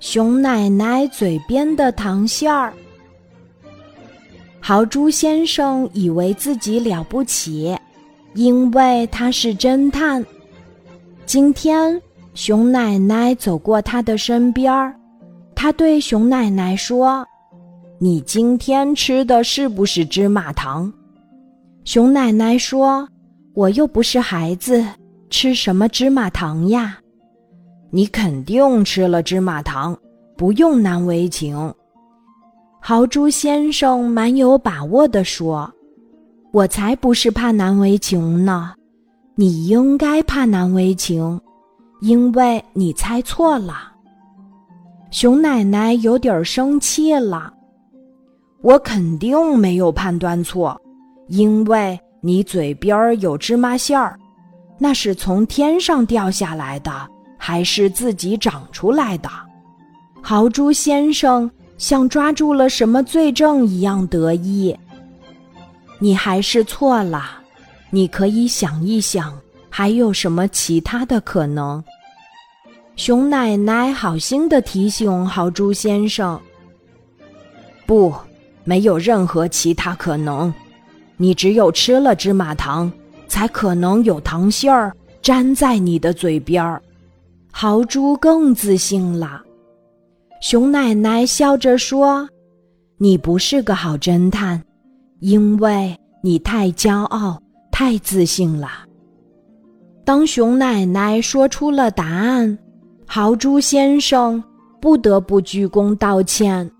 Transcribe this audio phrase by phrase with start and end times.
[0.00, 2.72] 熊奶奶嘴边的糖馅儿。
[4.60, 7.76] 豪猪先生以为自己了不起，
[8.34, 10.24] 因为他是侦探。
[11.24, 12.00] 今天，
[12.34, 14.94] 熊奶奶走过他的身边儿，
[15.54, 17.24] 他对熊奶奶说
[17.98, 20.92] ：“你今天吃的是不是芝麻糖？”
[21.84, 23.08] 熊奶奶说
[23.54, 24.84] ：“我又不是孩子，
[25.30, 26.98] 吃什么芝麻糖呀？”
[27.90, 29.96] 你肯定吃了芝麻糖，
[30.36, 31.72] 不用难为情。
[32.80, 35.72] 豪猪先生蛮有把握地说
[36.52, 38.74] ：“我才不是怕难为情呢，
[39.34, 41.40] 你应该怕难为情，
[42.00, 43.92] 因为你猜错了。”
[45.10, 47.52] 熊奶奶有点生气了
[48.62, 50.78] ：“我肯定没有判断错，
[51.28, 54.18] 因为你嘴边有芝麻馅儿，
[54.78, 56.92] 那是从天上掉下来的，
[57.36, 59.28] 还是自己长出来的？”
[60.22, 61.50] 豪猪先生。
[61.78, 64.74] 像抓住了什么罪证一样得意。
[65.98, 67.42] 你还是错了，
[67.90, 69.38] 你可以想一想，
[69.68, 71.84] 还有什么其他的可能？
[72.96, 76.40] 熊奶奶好心的提醒豪猪先生
[77.84, 78.14] ：“不，
[78.64, 80.50] 没有任何其他可能，
[81.18, 82.90] 你只有吃了芝麻糖，
[83.28, 86.82] 才可能有糖馅儿粘在你的嘴边儿。”
[87.58, 89.40] 豪猪更自信了。
[90.42, 92.28] 熊奶奶笑着说
[93.00, 94.62] ：“你不是个好侦探，
[95.20, 97.40] 因为你太骄傲、
[97.72, 98.68] 太自信了。”
[100.04, 102.58] 当熊奶奶说出了答案，
[103.06, 104.44] 豪猪先生
[104.78, 106.70] 不得不鞠躬道歉。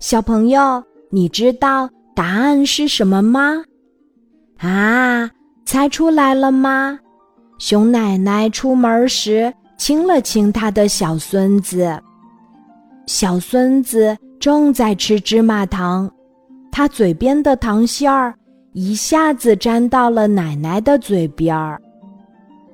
[0.00, 3.62] 小朋友，你知道答案是什么吗？
[4.56, 5.30] 啊，
[5.64, 6.98] 猜出来了吗？
[7.58, 12.00] 熊奶奶出门时亲了亲他的小孙子。
[13.06, 16.10] 小孙子正在吃芝麻糖，
[16.70, 18.32] 他嘴边的糖馅儿
[18.74, 21.80] 一下子粘到了奶奶的嘴边儿，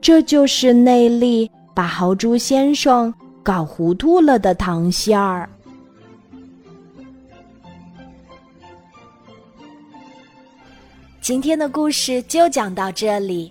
[0.03, 3.13] 这就是内力把豪猪先生
[3.43, 5.49] 搞糊涂了的糖馅儿。
[11.23, 13.51] 今天的故事就讲到这里，